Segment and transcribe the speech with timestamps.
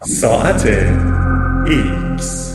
[0.00, 0.66] ساعت
[1.66, 2.54] ایکس.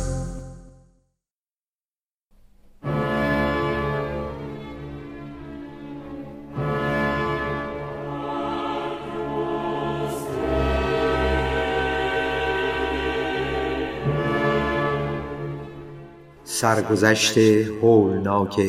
[16.43, 18.61] سرگذشت هولناک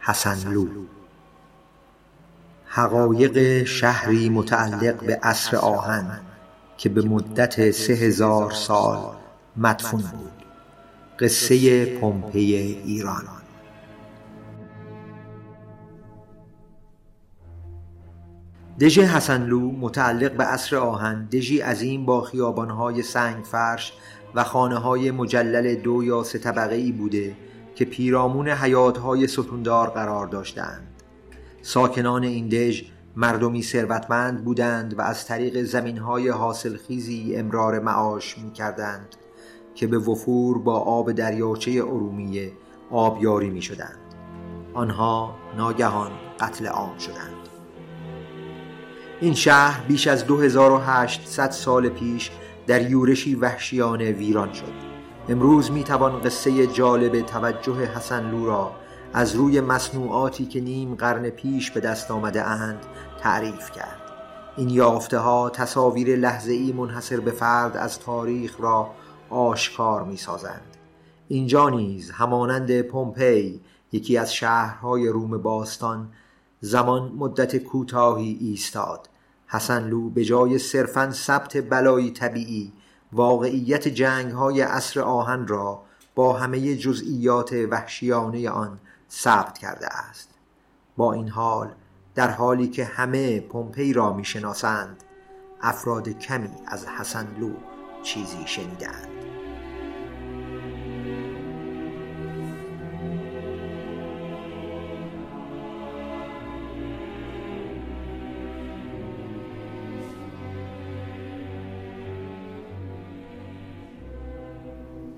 [0.00, 0.66] حسنلو
[2.66, 6.31] حقایق شهری متعلق به عصر آهن.
[6.82, 8.98] که به مدت سه هزار سال
[9.56, 10.32] مدفون بود.
[11.18, 13.24] قصه پمپئی ایران.
[18.80, 23.92] دژ حسنلو متعلق به عصر آهن دژی عظیم با خیابانهای سنگ فرش
[24.34, 27.36] و خانههای مجلل دو یا سه طبقه ای بوده
[27.74, 30.86] که پیرامون حیاطهای ستوندار قرار داشتند.
[31.62, 32.82] ساکنان این دژ
[33.16, 39.16] مردمی ثروتمند بودند و از طریق زمینهای حاصلخیزی امرار معاش می کردند
[39.74, 42.52] که به وفور با آب دریاچه ارومیه
[42.90, 43.98] آبیاری می شدند
[44.74, 47.32] آنها ناگهان قتل عام شدند.
[49.20, 52.30] این شهر بیش از 2800 سال پیش
[52.66, 54.72] در یورشی وحشیانه ویران شد.
[55.28, 58.72] امروز می توان قصه جالب توجه حسنلو را
[59.14, 62.78] از روی مصنوعاتی که نیم قرن پیش به دست آمده اند
[63.20, 64.00] تعریف کرد.
[64.56, 68.90] این یافته ها تصاویر لحظه ای منحصر به فرد از تاریخ را
[69.30, 70.76] آشکار می سازند
[71.28, 73.60] اینجا نیز همانند پومپئی
[73.92, 76.08] یکی از شهرهای روم باستان
[76.60, 79.08] زمان مدت کوتاهی ایستاد.
[79.46, 82.72] حسنلو به جای صرفا ثبت بلایی طبیعی
[83.12, 85.82] واقعیت جنگ های عصر آهن را
[86.14, 88.78] با همه جزئیات وحشیانه آن
[89.12, 90.28] ثبت کرده است.
[90.96, 91.74] با این حال
[92.14, 95.02] در حالی که همه پمپئی را می‌شناسند
[95.60, 97.50] افراد کمی از حسنلو
[98.02, 99.08] چیزی شنیدند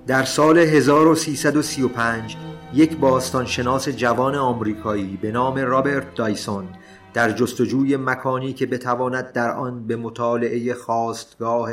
[0.06, 2.43] در سال 1335
[2.74, 6.68] یک باستانشناس جوان آمریکایی به نام رابرت دایسون
[7.12, 11.70] در جستجوی مکانی که بتواند در آن به مطالعه خواستگاه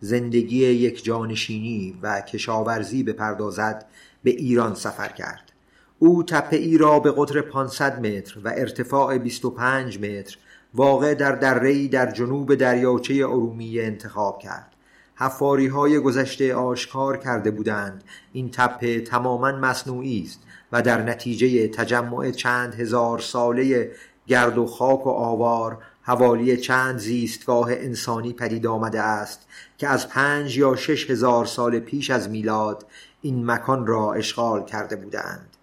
[0.00, 3.86] زندگی یک جانشینی و کشاورزی بپردازد
[4.24, 5.52] به ایران سفر کرد.
[5.98, 10.36] او تپه ای را به قطر 500 متر و ارتفاع 25 متر
[10.74, 14.75] واقع در درهای در جنوب دریاچه ارومیه انتخاب کرد.
[15.18, 18.04] حفاری های گذشته آشکار کرده بودند.
[18.32, 20.40] این تپه تماما مصنوعی است
[20.72, 23.90] و در نتیجه تجمع چند هزار ساله
[24.26, 29.46] گرد و خاک و آوار حوالی چند زیستگاه انسانی پدید آمده است
[29.78, 32.86] که از پنج یا شش هزار سال پیش از میلاد
[33.22, 35.56] این مکان را اشغال کرده بودند.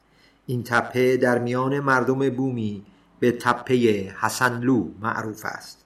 [0.45, 2.85] این تپه در میان مردم بومی
[3.19, 3.75] به تپه
[4.19, 5.82] حسنلو معروف است.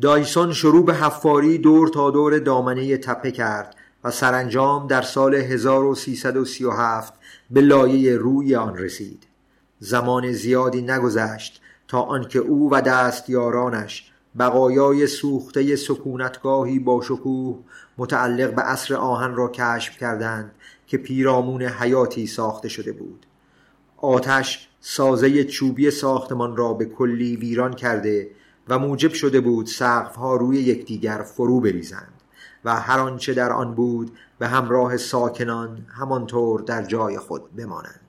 [0.00, 7.12] دایسون شروع به حفاری دور تا دور دامنه تپه کرد و سرانجام در سال 1337
[7.50, 9.26] به لایه روی آن رسید.
[9.78, 17.58] زمان زیادی نگذشت تا آنکه او و دستیارانش بقایای سوخته سکونتگاهی با شکوه
[17.98, 20.52] متعلق به عصر آهن را کشف کردند
[20.86, 23.26] که پیرامون حیاتی ساخته شده بود.
[23.96, 28.30] آتش سازه چوبی ساختمان را به کلی ویران کرده
[28.70, 32.12] و موجب شده بود سقفها روی یکدیگر فرو بریزند
[32.64, 38.00] و هر آنچه در آن بود به همراه ساکنان همانطور در جای خود بمانند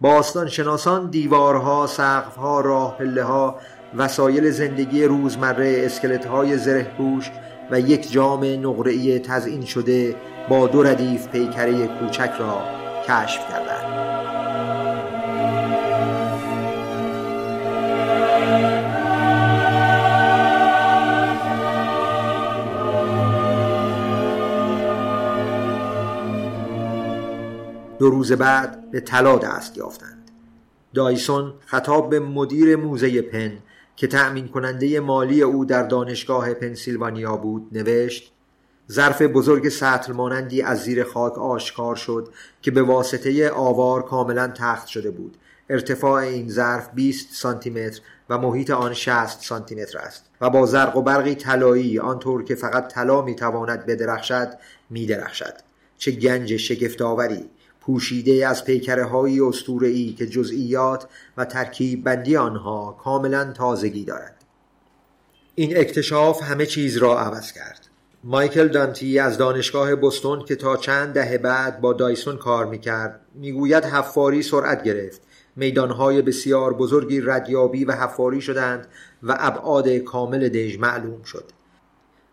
[0.00, 3.58] باستان شناسان دیوارها، سقفها، راه پله ها،
[3.96, 7.30] وسایل زندگی روزمره، اسکلت های زره پوش
[7.70, 10.16] و یک جام نقره‌ای تزئین شده
[10.48, 12.62] با دو ردیف پیکره کوچک را
[13.08, 13.63] کشف کردند.
[28.04, 30.30] دو روز بعد به طلا دست یافتند.
[30.94, 33.58] دایسون خطاب به مدیر موزه پن
[33.96, 38.32] که تأمین کننده مالی او در دانشگاه پنسیلوانیا بود نوشت
[38.92, 42.28] ظرف بزرگ سطل مانندی از زیر خاک آشکار شد
[42.62, 45.36] که به واسطه آوار کاملا تخت شده بود.
[45.70, 48.00] ارتفاع این ظرف 20 سانتی متر
[48.30, 52.54] و محیط آن 60 سانتی متر است و با زرق و برقی طلایی آنطور که
[52.54, 54.48] فقط طلا می‌تواند بدرخشد
[54.90, 55.54] میدرخشد.
[55.98, 57.50] چه گنج شگفتآوری!
[57.86, 59.40] پوشیده از پیکره های
[59.82, 64.44] ای که جزئیات و ترکیب بندی آنها کاملا تازگی دارد.
[65.54, 67.88] این اکتشاف همه چیز را عوض کرد.
[68.24, 73.84] مایکل دانتی از دانشگاه بستون که تا چند دهه بعد با دایسون کار می‌کرد می‌گوید
[73.84, 75.22] حفاری سرعت گرفت.
[75.56, 78.88] میدانهای بسیار بزرگی ردیابی و حفاری شدند
[79.22, 81.44] و ابعاد کامل دژ معلوم شد.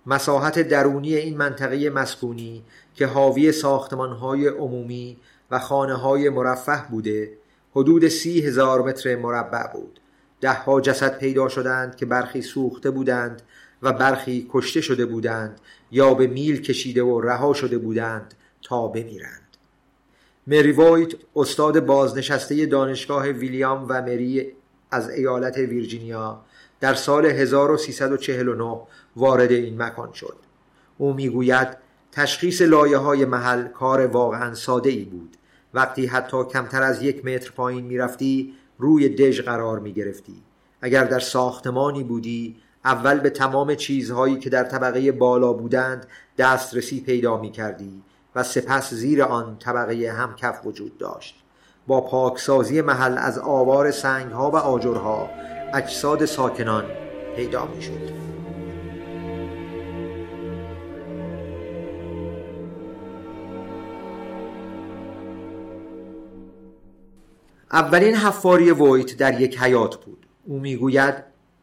[0.06, 2.64] مساحت درونی این منطقه مسکونی
[2.96, 5.18] که حاوی ساختمانهای عمومی
[5.52, 7.38] و خانه های مرفه بوده
[7.76, 10.00] حدود سی هزار متر مربع بود.
[10.42, 13.42] دهها جسد پیدا شدند که برخی سوخته بودند
[13.82, 15.60] و برخی کشته شده بودند
[15.92, 19.58] یا به میل کشیده و رها شده بودند تا بمیرند.
[20.48, 24.52] مری وایت استاد بازنشسته دانشگاه ویلیام و مری
[24.92, 26.42] از ایالت ویرجینیا
[26.80, 28.82] در سال 1349
[29.16, 30.36] وارد این مکان شد.
[30.98, 31.68] او می‌گوید
[32.12, 35.38] تشخیص لایه های محل کار واقعا ساده ای بود.
[35.74, 40.44] وقتی حتی کمتر از یک متر پایین می‌رفتی روی دژ قرار می گرفتی
[40.82, 46.06] اگر در ساختمانی بودی اول به تمام چیزهایی که در طبقه بالا بودند
[46.38, 48.04] دسترسی پیدا می کردی
[48.36, 51.36] و سپس زیر آن طبقه همکف وجود داشت
[51.88, 55.30] با پاکسازی محل از آوار سنگها و آجرها
[55.74, 56.86] اجساد ساکنان
[57.36, 58.31] پیدا می شد.
[67.74, 70.28] اولین حفاری ویت در یک حیات بود.
[70.46, 71.16] او می‌گوید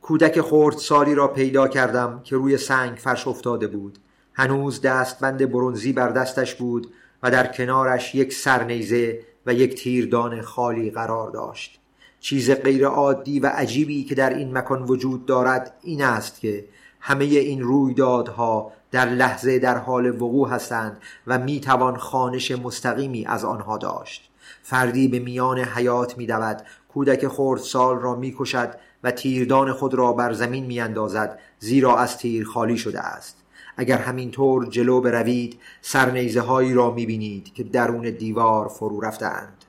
[0.02, 0.40] کودک
[0.78, 3.98] سالی را پیدا کردم که روی سنگ فرش افتاده بود.
[4.32, 10.90] هنوز دستبند برونزی بر دستش بود و در کنارش یک سرنیزه و یک تیردان خالی
[10.90, 11.80] قرار داشت.
[12.20, 16.64] چیز غیر عادی و عجیبی که در این مکان وجود دارد این است که
[17.00, 20.96] همه این رویدادها در لحظه در حال وقوع هستند
[21.26, 24.27] و می توان خانش مستقیمی از آنها داشت.
[24.62, 27.28] فردی به میان حیات می دود کودک
[27.58, 28.74] سال را می کشد
[29.04, 33.36] و تیردان خود را بر زمین می اندازد زیرا از تیر خالی شده است.
[33.76, 39.64] اگر همینطور جلو بروید سرنیزه هایی را می بینید که درون دیوار فرو رفتند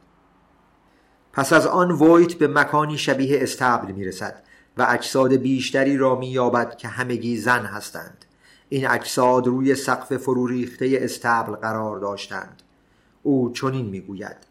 [1.34, 4.44] پس از آن ویت به مکانی شبیه استبل می رسد
[4.78, 8.26] و اجساد بیشتری را می یابد که همگی زن هستند.
[8.70, 12.62] این اجساد روی سقف فرو ریخته استبل قرار داشتند.
[13.24, 14.49] او چنین می‌گوید.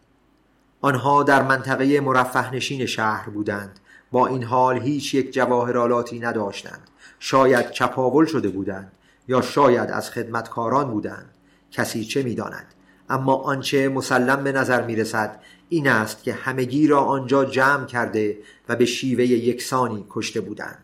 [0.81, 3.79] آنها در منطقه مرفه نشین شهر بودند.
[4.11, 6.87] با این حال هیچ یک جواهرالاتی نداشتند.
[7.19, 8.91] شاید چپاول شده بودند
[9.27, 11.29] یا شاید از خدمتکاران بودند.
[11.71, 12.65] کسی چه می‌داند.
[13.09, 15.39] اما آنچه مسلم به نظر می رسد
[15.69, 18.37] این است که همگی را آنجا جمع کرده
[18.69, 20.83] و به شیوه یکسانی کشته بودند.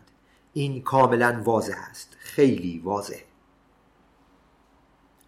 [0.52, 2.16] این کاملا واضح است.
[2.18, 3.16] خیلی واضح.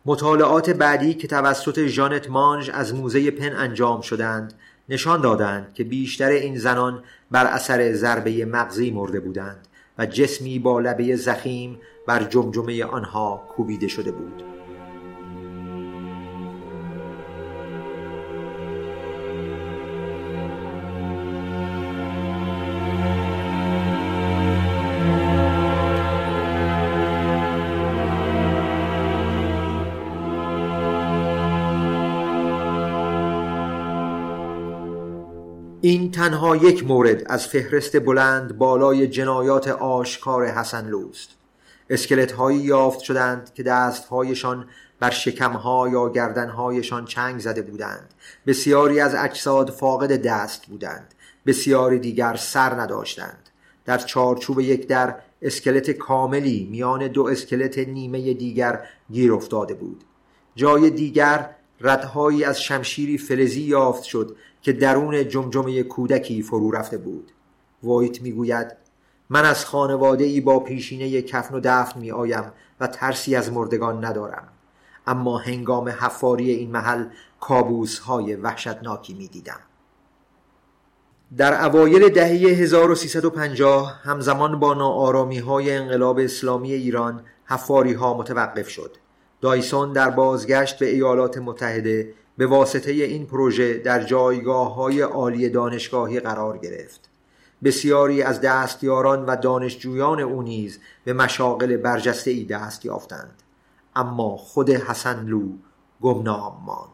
[0.07, 4.55] مطالعات بعدی که توسط ژانت مانج از موزه پن انجام شدند
[4.89, 9.69] نشان دادند که بیشتر این زنان بر اثر ضربه مغزی مرده بودند
[9.99, 14.48] و جسمی با لبه زخیم بر جمجمه آنها کوبیده شده بود.
[35.89, 41.29] این تنها یک مورد از فهرست بلند بالای جنایات آشکار حسن لوست.
[41.91, 44.67] اسکلت هایی یافت شدند که دستهایشان
[45.01, 48.15] بر شکمها یا گردنهایشان چنگ زده بودند.
[48.47, 51.15] بسیاری از اجساد فاقد دست بودند.
[51.47, 53.49] بسیاری دیگر سر نداشتند.
[53.85, 58.81] در چارچوب یک در اسکلت کاملی میان دو اسکلت نیمه دیگر
[59.13, 60.05] گیر افتاده بود.
[60.55, 67.33] جای دیگر ردهایی از شمشیری فلزی یافت شد که درون جمجمه کودکی فرو رفته بود.
[67.83, 68.77] وایت می‌گوید
[69.31, 74.05] من از خانواده ای با پیشینه کفن و دفن می آیم و ترسی از مردگان
[74.05, 74.49] ندارم.
[75.07, 77.05] اما هنگام حفاری این محل
[77.41, 79.61] کابوس های وحشتناکی می دیدم
[81.37, 88.97] در اوایل دهه 1350 همزمان با ناآرامی های انقلاب اسلامی ایران حفاری ها متوقف شد.
[89.41, 96.21] دایسون در بازگشت به ایالات متحده به واسطه این پروژه در جایگاه های عالی دانشگاهی
[96.21, 97.09] قرار گرفت.
[97.65, 103.43] بسیاری از دستیاران و دانشجویان او نیز به مشاغل برجسته ای دست یافتند.
[103.97, 105.49] اما خود حسن لو
[106.01, 106.91] گمنام ماند.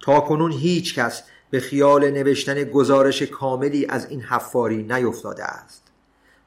[0.00, 5.82] تا کنون هیچ کس به خیال نوشتن گزارش کاملی از این حفاری نیفتاده است.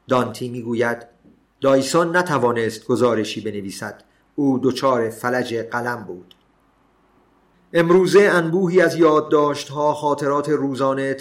[0.07, 1.05] دانتی می‌گوید
[1.61, 4.03] دایسون نتوانست گزارشی بنویسد.
[4.39, 6.35] او دچار فلج قلم بود.
[7.73, 11.17] امروزه انبوهی از یادداشتها خاطرات روزانه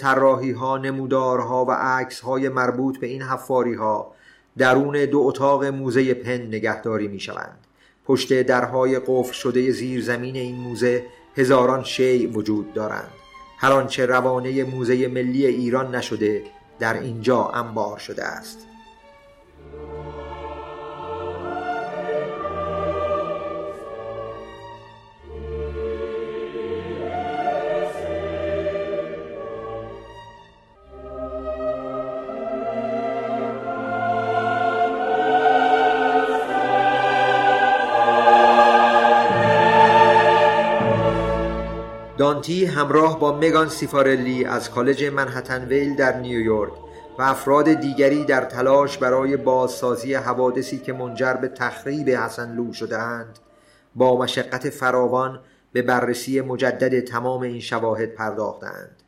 [0.59, 1.71] ها نمودارها و
[2.23, 3.21] های مربوط به این
[3.77, 4.11] ها
[4.57, 7.59] درون دو اتاق موزه پن نگهداری می شوند
[8.05, 11.05] پشت درهای قفل شده زیر زمین این موزه
[11.37, 13.11] هزاران شیع وجود دارند.
[13.57, 16.43] هر آنچه روانه موزه ملی ایران نشده
[16.79, 18.68] در اینجا انبار شده است.
[42.29, 46.73] دانتی همراه با مگان سیفارلی از کالج منهتن‌ویل در نیویورک
[47.19, 53.39] و افراد دیگری در تلاش برای بازسازی حوادثی که منجر به تخریب حسنلو شدهاند
[53.95, 55.39] با مشقت فراوان
[55.73, 59.03] به بررسی مجدد تمام این شواهد پرداختند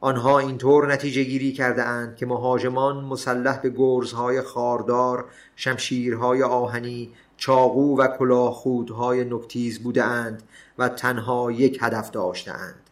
[0.00, 5.24] آنها اینطور نتیجه گیری کرده اند که مهاجمان مسلح به گرزهای خاردار،
[5.56, 7.12] شمشیرهای آهنی،
[7.42, 10.42] چاقو و کلاهخودهای نکتیز بوده اند
[10.78, 12.90] و تنها یک هدف داشتند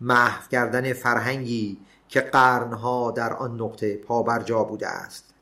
[0.00, 1.78] محو کردن فرهنگی
[2.08, 5.34] که قرنها در آن نقطه پابرجا بوده است.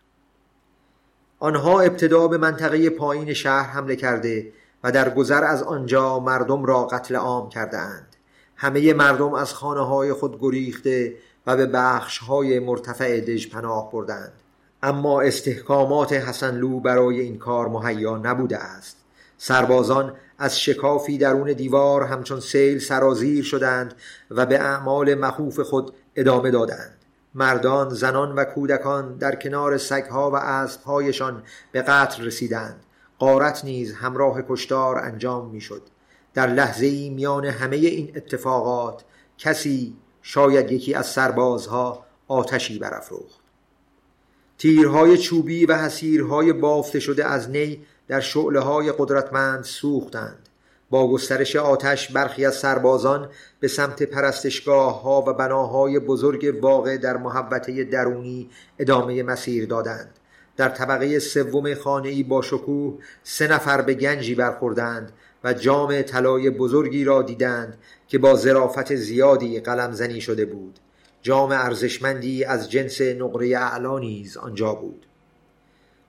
[1.38, 4.53] آنها ابتدا به منطقه پایین شهر حمله کرده
[4.85, 8.17] و در گذر از آنجا مردم را قتل عام کرده اند.
[8.57, 14.33] همه مردم از خانه های خود گریخته و به بخش های مرتفع دژ پناه بردند.
[14.82, 18.97] اما استحکامات حسنلو برای این کار مهیا نبوده است.
[19.38, 23.94] سربازان از شکافی درون دیوار همچون سیل سرازیر شدند
[24.30, 26.94] و به اعمال مخوف خود ادامه دادند.
[27.35, 31.42] مردان، زنان و کودکان در کنار سگها و اسبهایشان
[31.73, 32.80] به قتل رسیدند.
[33.18, 35.82] قارت نیز همراه کشتار انجام می‌شد.
[36.35, 39.04] در لحظه ای میان همه این اتفاقات
[39.38, 43.38] کسی شاید یکی از سربازها آتشی برافروخت.
[44.59, 50.49] تیرهای چوبی و حسیرهای بافته شده از نی در شعله های قدرتمند سوختند.
[50.91, 53.29] با گسترش آتش برخی از سربازان
[53.61, 60.11] به سمت پرستشگاه ها و بناهای بزرگ واقع در محبته درونی ادامه مسیر دادند.
[60.57, 65.12] در طبقه سوم خانه با شکوه سه نفر به گنجی برخوردند
[65.45, 70.79] و جام طلای بزرگی را دیدند که با ظرافت زیادی قلمزنی شده بود.
[71.28, 75.06] جام ارزشمندی از جنس نقره اعلا نیز آنجا بود.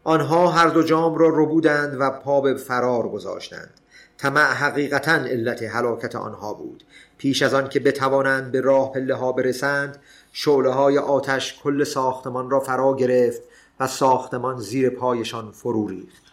[0.03, 3.73] آنها هر دو جام را ربودند و پا به فرار گذاشتند.
[4.17, 6.83] طمع حقیقتا علت هلاکت آنها بود.
[7.17, 9.99] پیش از آن که بتوانند به راه پله ها برسند
[10.31, 13.41] شعله های آتش کل ساختمان را فرا گرفت
[13.79, 16.28] و ساختمان زیر پایشان فرو ریخت.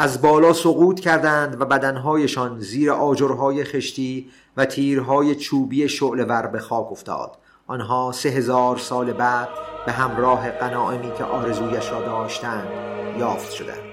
[0.00, 6.92] از بالا سقوط کردند و بدنهایشان زیر آجرهای خشتی و تیرهای چوبی شعلور به خاک
[6.92, 7.38] افتاد.
[7.66, 9.48] آنها سه هزار سال بعد
[9.86, 12.68] به همراه قناعمی که آرزویش را داشتند
[13.18, 13.87] یافت شدند.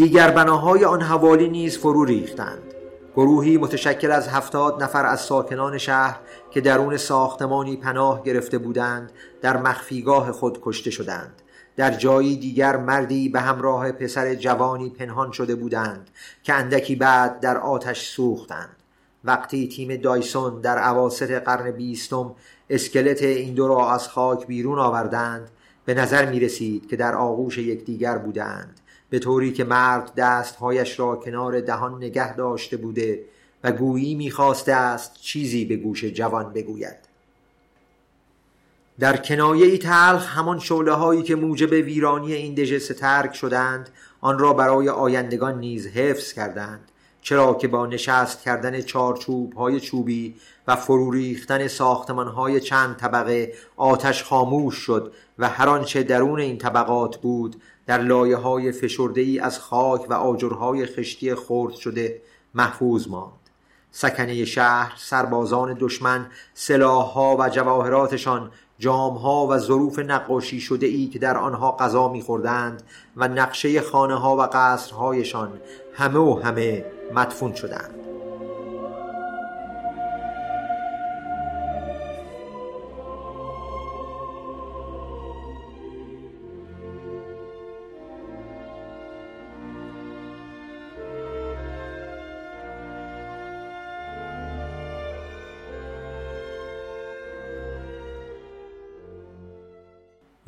[0.00, 2.74] دیگر بناهای آن حوالی نیز فرو ریختند.
[3.16, 6.18] گروهی متشکل از هفتاد نفر از ساکنان شهر
[6.50, 11.42] که درون ساختمانی پناه گرفته بودند در مخفیگاه خود کشته شدند.
[11.76, 16.10] در جایی دیگر مردی به همراه پسر جوانی پنهان شده بودند
[16.42, 18.76] که اندکی بعد در آتش سوختند.
[19.24, 22.34] وقتی تیم دایسون در عواست قرن بیستم
[22.70, 25.50] اسکلت این دو را از خاک بیرون آوردند
[25.84, 28.79] به نظر می رسید که در آغوش یکدیگر بودند.
[29.10, 33.24] به طوری که مرد دستهایش را کنار دهان نگه داشته بوده
[33.64, 36.96] و گویی می‌خواسته است چیزی به گوش جوان بگوید.
[38.98, 43.88] در کنایه ای تلخ همان شعله هایی که موجب ویرانی این دژه سترک شدند
[44.20, 46.80] آن را برای آیندگان نیز حفظ کردند
[47.22, 50.34] چرا که با نشست کردن چارچوب های چوبی
[50.68, 56.58] و فرو ریختن ساختمان های چند طبقه آتش خاموش شد و هر آنچه درون این
[56.58, 57.56] طبقات بود
[57.90, 62.22] در لایه های فشرده ای از خاک و آجرهای خشتی خرد شده
[62.54, 63.50] محفوظ ماند.
[63.90, 71.36] سکنه شهر سربازان دشمن سلاحها و جواهراتشان جامها و ظروف نقاشی شده ای که در
[71.36, 72.82] آنها غذا میخوردند
[73.16, 75.60] و نقشه خانه ها و قصرهایشان
[75.94, 77.99] همه و همه مدفون شدند.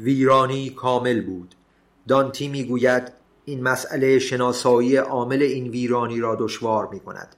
[0.02, 1.54] ویرانی کامل بود.
[2.08, 3.12] دانتی می‌گوید
[3.44, 7.36] این مسئله شناسایی عامل این ویرانی را دشوار می کند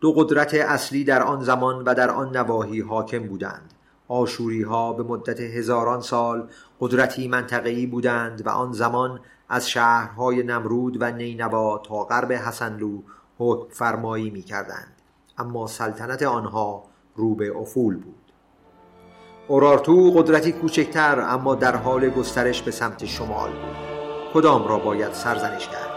[0.00, 3.74] دو قدرت اصلی در آن زمان و در آن نواحی حاکم بودند.
[4.08, 6.48] آشوری ها به مدت هزاران سال
[6.80, 13.02] قدرتی منطقه‌ای بودند و آن زمان از شهرهای نمرود و نینوا تا غرب حسنلو
[13.38, 14.92] حکم فرمایی می کردند
[15.38, 16.84] اما سلطنت آنها
[17.16, 18.21] رو به افول بود.
[19.48, 23.50] اورارتو قدرتی کوچکتر اما در حال گسترش به سمت شمال
[24.34, 25.91] کدام را باید سرزنش کرد؟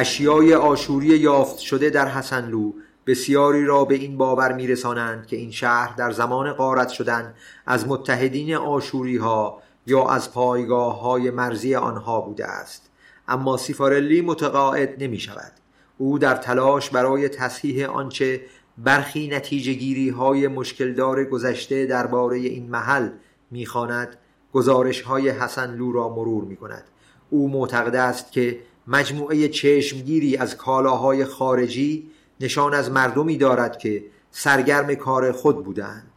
[0.00, 2.72] اشیای آشوری یافت شده در حسنلو
[3.06, 7.34] بسیاری را به این باور میرسانند که این شهر در زمان غارت شدن
[7.66, 12.90] از متحدین آشوری ها یا از پایگاه های مرزی آنها بوده است.
[13.28, 15.52] اما سیفارلی متقاعد نمی شود
[15.98, 18.40] او در تلاش برای تصحیح آنچه
[18.78, 23.08] برخی نتیجه گیری های مشکلدار گذشته درباره این محل
[23.50, 24.16] می‌خواند
[24.52, 26.84] گزارش های حسن را مرور می کند
[27.30, 32.10] او معتقد است که مجموعه چشمگیری از کالاهای خارجی
[32.40, 36.10] نشان از مردمی دارد که سرگرم کار خود بودند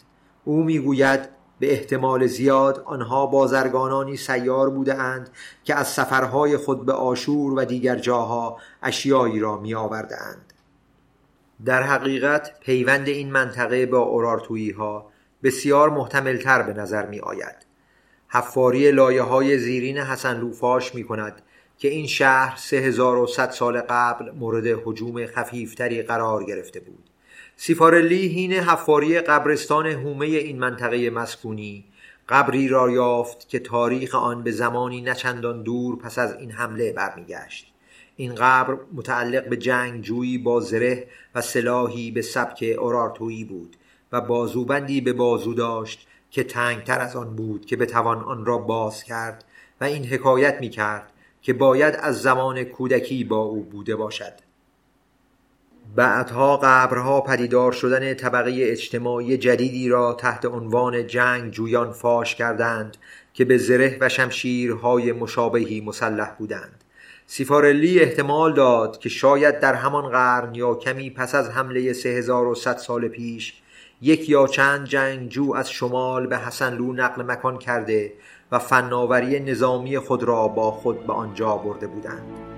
[0.45, 1.29] او می‌گوید
[1.59, 5.29] به احتمال زیاد آنها بازرگانانی سیار بوده اند
[5.63, 10.53] که از سفرهای خود به آشور و دیگر جاها اشیایی را می آورده اند.
[11.65, 15.11] در حقیقت پیوند این منطقه با اورارتویی ها
[15.43, 17.55] بسیار محتملتر به نظر می آید.
[18.27, 21.41] حفاری لایه های زیرین حسن لوفاش می کند
[21.77, 27.09] که این شهر 3100 سال قبل مورد حجوم خفیفتری قرار گرفته بود.
[27.55, 31.85] سیفارلی هین حفاری قبرستان هومه این منطقه مسکونی
[32.29, 37.73] قبری را یافت که تاریخ آن به زمانی نچندان دور پس از این حمله برمیگشت.
[38.15, 43.75] این قبر متعلق به جنگ جویی با زره و سلاحی به سبک اورارتویی بود
[44.11, 49.03] و بازوبندی به بازو داشت که تنگتر از آن بود که بتوان آن را باز
[49.03, 49.45] کرد
[49.81, 51.12] و این حکایت می کرد
[51.43, 54.33] که باید از زمان کودکی با او بوده باشد.
[55.95, 62.97] بعدها قبرها پدیدار شدن طبقه اجتماعی جدیدی را تحت عنوان جنگ جویان فاش کردند
[63.33, 66.83] که به زره و شمشیرهای مشابهی مسلح بودند.
[67.27, 73.07] سیفارلی احتمال داد که شاید در همان قرن یا کمی پس از حمله 3100 سال
[73.07, 73.53] پیش
[74.01, 78.13] یک یا چند جنگجو از شمال به حسنلو نقل مکان کرده
[78.53, 82.52] و فناوری نظامی خود را با خود به آنجا برده بودند.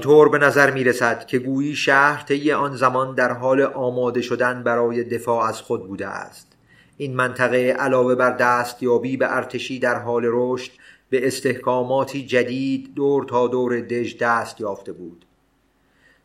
[0.00, 4.62] اینطور به نظر می رسد که گویی شهر طی آن زمان در حال آماده شدن
[4.62, 6.52] برای دفاع از خود بوده است.
[6.96, 10.72] این منطقه علاوه بر دستیابی به ارتشی در حال رشد
[11.10, 15.24] به استحکاماتی جدید دور تا دور دژ دست یافته بود.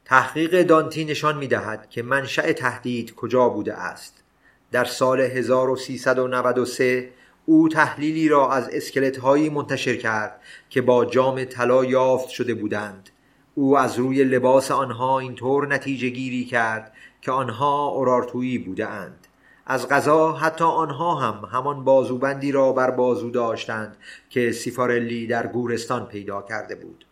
[0.06, 4.24] تحقیق دانتی نشان می دهد که منشأ تهدید کجا بوده است.
[4.72, 7.10] در سال 1393
[7.46, 13.10] او تحلیلی را از اسکلت هایی منتشر کرد که با جام طلا یافت شده بودند.
[13.56, 16.92] او از روی لباس آنها اینطور نتیجه گیری کرد
[17.22, 19.28] که آنها اورارتویی بوده اند.
[19.66, 23.98] از غذا حتی آنها هم همان بازوبندی را بر بازو داشتند
[24.30, 27.06] که سیفارلی در گورستان پیدا کرده بود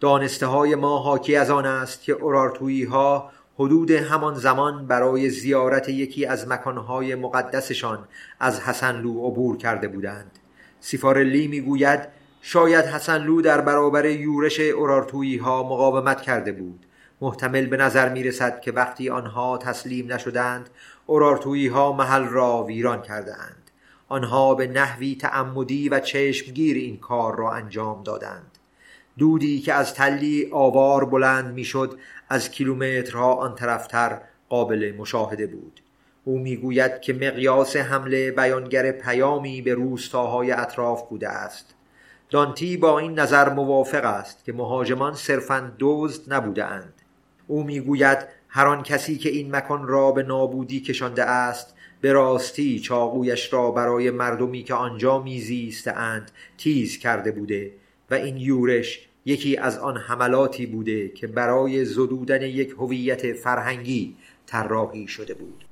[0.00, 5.88] دانسته های ما حاکی از آن است که اورارتویی ها حدود همان زمان برای زیارت
[5.88, 8.08] یکی از مکانهای مقدسشان
[8.40, 10.38] از حسنلو عبور کرده بودند
[10.80, 12.00] سیفارلی می‌گوید
[12.46, 16.86] شاید حسن در برابر یورش اورارتویی ها مقاومت کرده بود.
[17.20, 20.70] محتمل به نظر می رسد که وقتی آنها تسلیم نشدند
[21.06, 23.70] اورارتویی ها محل را ویران کرده اند
[24.08, 28.58] آنها به نحوی تعمدی و چشمگیر این کار را انجام دادند.
[29.18, 35.80] دودی که از تلی آوار بلند می‌شد از کیلومترها آن طرفتر قابل مشاهده بود.
[36.24, 41.74] او می‌گوید که مقیاس حمله بیانگر پیامی به روستاهای اطراف بوده است.
[42.34, 46.92] دانتی با این نظر موافق است که مهاجمان صرفا دزد نبوده اند.
[47.46, 48.18] او می‌گوید
[48.48, 53.70] هر آن کسی که این مکان را به نابودی کشانده است به راستی چاقویش را
[53.70, 57.72] برای مردمی که آنجا میزیسته اند تیز کرده بوده
[58.10, 64.16] و این یورش یکی از آن حملاتی بوده که برای زدودن یک هویت فرهنگی
[64.46, 65.64] طراحی شده بود.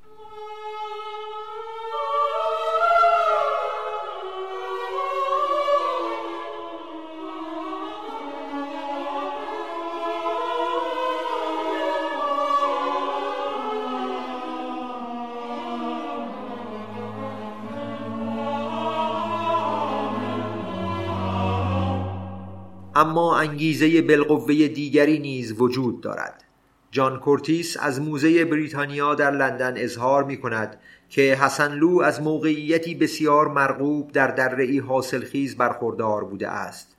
[22.95, 26.45] اما انگیزه بالقوه دیگری نیز وجود دارد.
[26.91, 33.49] جان کورتیس از موزه بریتانیا در لندن اظهار می کند که حسنلو از موقعیتی بسیار
[33.49, 36.97] مرغوب در دره حاصلخیز برخوردار بوده است.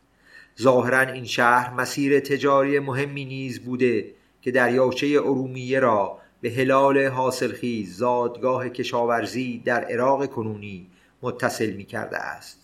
[0.62, 7.98] ظاهرا این شهر مسیر تجاری مهمی نیز بوده که دریاچه ارومیه را به هلال حاصلخیز
[7.98, 10.88] زادگاه کشاورزی در عراق کنونی
[11.22, 12.63] متصل می کرده است.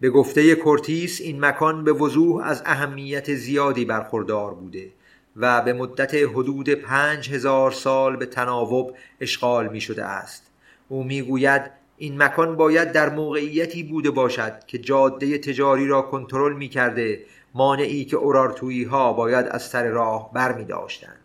[0.00, 4.92] به گفته کورتیس این مکان به وضوح از اهمیت زیادی برخوردار بوده
[5.36, 10.50] و به مدت حدود پنج هزار سال به تناوب اشغال می شده است
[10.88, 11.62] او می گوید
[11.96, 18.04] این مکان باید در موقعیتی بوده باشد که جاده تجاری را کنترل می کرده مانعی
[18.04, 21.20] که اورارتویی ها باید از سر راه بر می داشتند.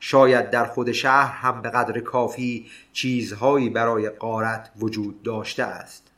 [0.00, 6.15] شاید در خود شهر هم به قدر کافی چیزهایی برای قارت وجود داشته است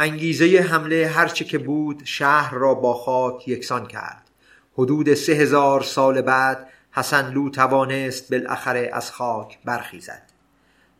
[0.00, 4.30] انگیزه حمله هرچه که بود شهر را با خاک یکسان کرد.
[4.74, 10.22] حدود سه هزار سال بعد حسن لو توانست بالاخره از خاک برخیزد.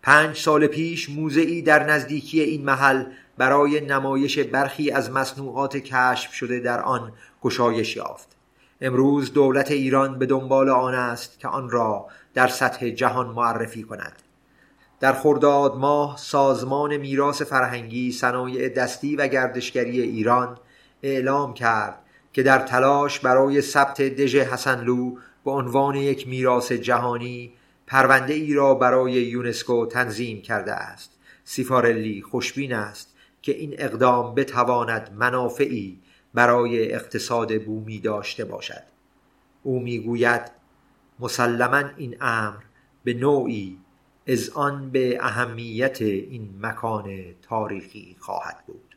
[0.03, 3.05] پنج سال پیش موزعی در نزدیکی این محل
[3.39, 8.29] برای نمایش برخی از مصنوعات کشف شده در آن گشایش یافت.
[8.81, 14.13] امروز دولت ایران به دنبال آن است که آن را در سطح جهان معرفی کند.
[15.01, 20.59] در خرداد ماه سازمان میراث فرهنگی صنایع دستی و گردشگری ایران
[21.03, 21.99] اعلام کرد
[22.33, 27.53] که در تلاش برای ثبت دژ حسنلو به عنوان یک میراث جهانی
[27.87, 31.11] پرونده ای را برای یونسکو تنظیم کرده است.
[31.45, 35.99] سیفارلی خوشبین است که این اقدام بتواند منافعی
[36.35, 38.83] برای اقتصاد بومی داشته باشد.
[39.63, 40.43] او می‌گوید
[41.21, 42.57] مسلما این امر
[43.05, 43.79] به نوعی
[44.55, 47.11] آن به اهمیت این مکان
[47.43, 48.95] تاریخی خواهد بود.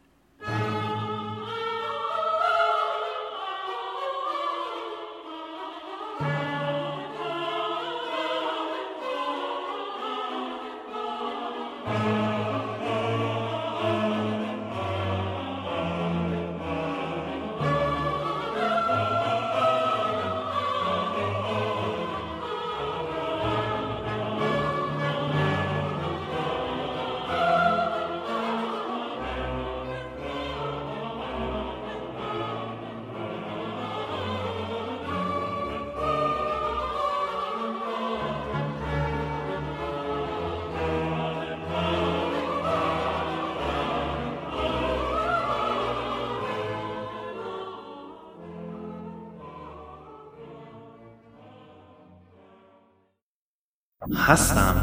[54.31, 54.75] هستم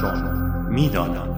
[0.00, 0.22] چون
[0.70, 1.33] می‌دانم.